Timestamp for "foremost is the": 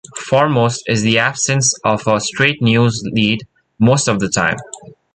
0.27-1.19